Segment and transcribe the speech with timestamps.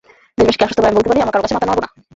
[0.37, 1.87] দেশবাসীকে আশ্বস্ত করে আমি বলতে পারি, আমরা কারও কাছে মাথা নোয়াব না।